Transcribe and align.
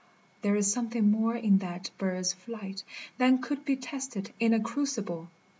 there 0.41 0.55
is 0.55 0.73
something 0.73 1.11
more 1.11 1.35
in 1.35 1.59
that 1.59 1.91
bird's 1.99 2.33
flight 2.33 2.81
Than 3.19 3.37
could 3.39 3.63
be 3.63 3.75
tested 3.75 4.33
in 4.39 4.51
a 4.51 4.59
crucible 4.59 5.29